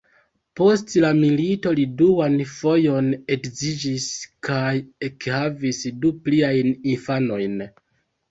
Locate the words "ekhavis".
5.09-5.83